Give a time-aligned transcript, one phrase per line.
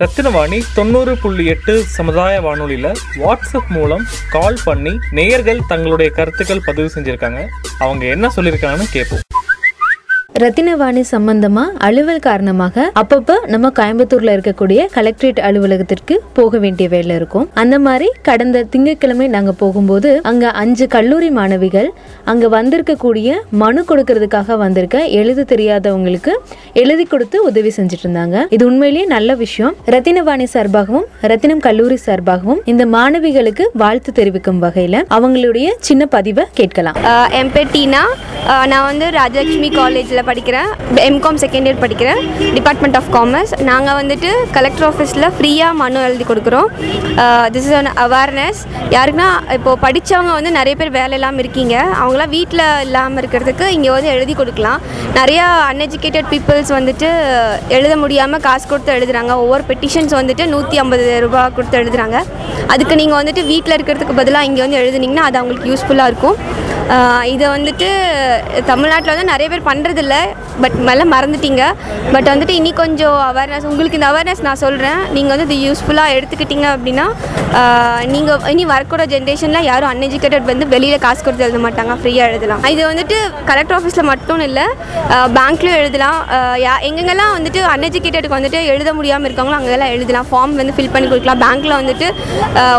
[0.00, 7.46] ரத்தினவாணி தொண்ணூறு புள்ளி எட்டு சமுதாய வானொலியில் வாட்ஸ்அப் மூலம் கால் பண்ணி நேயர்கள் தங்களுடைய கருத்துக்கள் பதிவு செஞ்சுருக்காங்க.
[7.78, 9.20] அவங்க என்ன சொல்லியிருக்காங்கன்னு கேட்போம்.
[10.42, 17.46] ரத்தினவாணி சம்பந்தமா அலுவல் காரணமாக அப்பப்போ நம்ம கோயம்புத்தூர்ல இருக்கக்கூடிய கலெக்டரேட் அலுவலகத்திற்கு போக வேண்டிய வேலை இருக்கும்.
[17.62, 21.88] அந்த மாதிரி கடந்த திங்கட்கிழமை நாங்க போகும்போது அங்க அஞ்சு கல்லூரி மாணவிகள்
[22.32, 26.34] அங்க வந்திருக்கக்கூடிய மனு கொடுக்கறதுக்காக வந்திருக்க எழுத தெரியாதவங்களுக்கு
[26.82, 29.74] எழுதி கொடுத்து உதவி செஞ்சுட்டு இருந்தாங்க இது உண்மையிலேயே நல்ல விஷயம்.
[29.94, 37.00] ரத்தினவாணி சார்பாகவும் ரத்தினம் கல்லூரி சார்பாகவும் இந்த மாணவிகளுக்கு வாழ்த்து தெரிவிக்கும் வகையில அவங்களுடைய சின்ன பதிவை கேட்கலாம்.
[37.40, 38.04] என் பேர் டீனா.
[38.70, 40.70] நான் வந்து ராஜலக்ஷ்மி காலேஜில் படிக்கிறேன்
[41.08, 42.20] எம்காம் செகண்ட் இயர் படிக்கிறேன்
[42.56, 46.68] டிபார்ட்மெண்ட் ஆஃப் காமர்ஸ் நாங்கள் வந்துட்டு கலெக்டர் ஆஃபீஸில் ஃப்ரீயாக மனு எழுதி கொடுக்குறோம்.
[47.54, 48.60] திஸ் இஸ் அன் அவேர்னஸ்
[48.96, 51.76] யாருக்குன்னா இப்போது படித்தவங்க வந்து நிறைய பேர் வேலை இல்லாமல் இருக்கீங்க.
[52.00, 54.80] அவங்களாம் வீட்டில் இல்லாமல் இருக்கிறதுக்கு இங்கே வந்து எழுதி கொடுக்கலாம்.
[55.20, 57.10] நிறையா அன்எஜுகேட்டட் பீப்புள்ஸ் வந்துட்டு
[57.78, 59.32] எழுத முடியாமல் காசு கொடுத்து எழுதுறாங்க.
[59.44, 62.18] ஒவ்வொரு பெட்டிஷன்ஸ் வந்துட்டு நூற்றி ஐம்பது ரூபாய் கொடுத்து எழுதுறாங்க.
[62.74, 66.38] அதுக்கு நீங்கள் வந்துட்டு வீட்டில் இருக்கிறதுக்கு பதிலாக இங்கே வந்து எழுதுனீங்கன்னா அது அவங்களுக்கு யூஸ்ஃபுல்லாக இருக்கும்.
[67.34, 67.86] இதை வந்துட்டு
[68.68, 70.15] தமிழ்நாட்டில் வந்து நிறைய பேர் பண்ணுறதில்ல
[70.62, 71.62] பட் மேலே மறந்துட்டீங்க.
[72.14, 76.66] பட் வந்துட்டு இனி கொஞ்சம் அவேர்னஸ் உங்களுக்கு இந்த அவேர்னஸ் நான் சொல்கிறேன் நீங்கள் வந்து இது யூஸ்ஃபுல்லாக எடுத்துக்கிட்டீங்க
[76.74, 77.06] அப்படின்னா
[78.14, 82.62] நீங்கள் இனி வரக்கூட ஜென்ரேஷனில் யாரும் அன்எஜுகேட்டட் வந்து வெளியில் காசு கொடுத்து எழுத மாட்டாங்க ஃப்ரீயாக எழுதலாம்.
[82.74, 83.18] இது வந்துட்டு
[83.50, 84.66] கலெக்டர் ஆஃபீஸில் மட்டும் இல்லை
[85.36, 86.18] பேங்க்லேயும் எழுதலாம்.
[86.66, 90.28] யா எங்கெங்கெல்லாம் வந்துட்டு அன்எஜுகேட்டடுக்கு வந்துட்டு எழுத முடியாமல் இருக்காங்களோ அங்கெல்லாம் எழுதலாம்.
[90.30, 91.40] ஃபார்ம் வந்து ஃபில் பண்ணி கொடுக்கலாம்.
[91.44, 92.08] பேங்க்கில் வந்துட்டு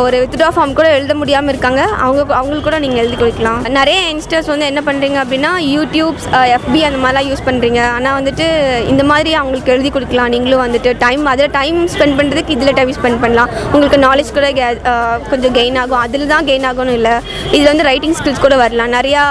[0.06, 1.82] ஒரு வித்ட்ரா ஃபார்ம் கூட எழுத முடியாமல் இருக்காங்க.
[2.06, 3.60] அவங்க அவங்களுக்கு கூட நீங்கள் எழுதி கொடுக்கலாம்.
[3.80, 8.48] நிறைய யங்ஸ்டர்ஸ் வந்து என்ன பண்ணுறீங்க அப்படின்னா யூடியூப்ஸ் எஃபி அந்த மாதிரிலாம் யூஸ் பண்ணுறீங்க ஆனால் வந்துட்டு
[8.88, 10.30] இந்த மாதிரி அவங்களுக்கு எழுதி கொடுக்கலாம்.
[10.30, 13.50] நீங்களும் வந்துட்டு டைம் அதில் டைம் ஸ்பெண்ட் பண்ணுறதுக்கு இதில் டைம் ஸ்பெண்ட் பண்ணலாம்.
[13.72, 16.00] உங்களுக்கு நாலேஜ் கூட கே- கொஞ்சம் கெயின் ஆகும்.
[16.00, 17.12] அதில் தான் கெயின் ஆகணும் இல்லை.
[17.48, 18.92] இதில் வந்து ரைட்டிங் ஸ்கில்ஸ் கூட வரலாம்.
[18.92, 19.22] நிறையா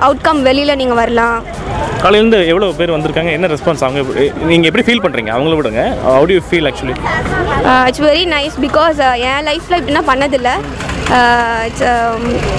[0.00, 1.44] அவுட்கம் வெளியில் நீங்கள் வரலாம்.
[2.02, 3.32] காலையிலேருந்து எவ்வளோ பேர் வந்திருக்காங்க?
[3.32, 4.20] என்ன ரெஸ்பான்ஸ் அவங்க?
[4.44, 5.94] நீங்கள் எப்படி ஃபீல் பண்ணுறீங்க அவங்கள விடுங்க.
[6.06, 10.50] Do you feel actually it's very nice because என் லைஃப்பில் இப்படின்னா பண்ணதில்லை.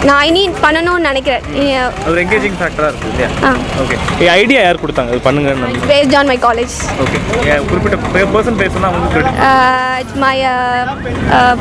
[0.10, 1.44] நான் இனி பண்ணணும்னு நினைக்கிறேன்.
[2.04, 3.30] அது ஒரு என்கேஜிங் ஃபேக்டராக இருக்குது இல்லையா?
[3.48, 3.52] ஆ.
[3.84, 3.96] ஓகே
[4.40, 5.12] ஐடியா யார் கொடுத்தாங்க?
[5.14, 7.20] அது பண்ணுங்கன்னு நம்பி based on my college okay
[7.70, 8.74] குறிப்பிட்ட person uh,
[10.24, 10.54] uh,
[11.40, 11.56] uh.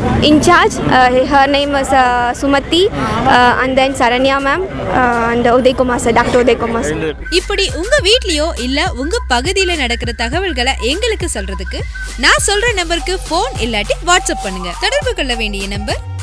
[1.33, 2.83] Uh, name was uh, Sumati,
[3.27, 6.39] uh, and then Saranya ma'am, uh, and Uday Kumar sir, Dr.
[6.43, 7.15] Uday Kumar sir.
[7.31, 11.81] இப்படி உங்க வீட்லயோ இல்ல உங்க பகுதியில நடக்கிற தகவல்களை எங்களுக்கு சொல்றதுக்கு
[12.19, 14.73] நான் சொல்ற நம்பருக்கு ஃபோன் இல்லாட்டி வாட்ஸ்அப் பண்ணுங்க.
[14.81, 16.01] தொடர்பு கொள்ள வேண்டிய நம்பர்